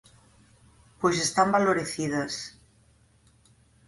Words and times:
_Pois 0.99 1.15
están 1.27 1.47
balorecidas. 1.55 2.33